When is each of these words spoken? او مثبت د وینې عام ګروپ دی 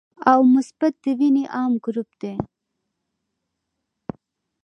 او 0.31 0.39
مثبت 0.55 0.93
د 1.03 1.05
وینې 1.19 1.43
عام 1.55 1.71
ګروپ 1.85 2.09
دی 2.21 2.33